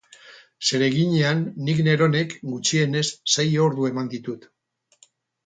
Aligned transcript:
Zereginean 0.69 1.43
nik 1.67 1.81
neronek 1.87 2.33
gutxienez 2.55 3.05
sei 3.35 3.47
ordu 3.67 3.87
eman 3.93 4.11
ditut. 4.17 4.51